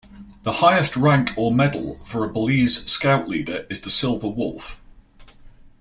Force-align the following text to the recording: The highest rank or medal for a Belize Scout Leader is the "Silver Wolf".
The 0.41 0.53
highest 0.53 0.97
rank 0.97 1.29
or 1.37 1.51
medal 1.53 1.99
for 2.03 2.23
a 2.25 2.33
Belize 2.33 2.89
Scout 2.91 3.29
Leader 3.29 3.67
is 3.69 3.81
the 3.81 3.91
"Silver 3.91 4.29
Wolf". 4.29 4.81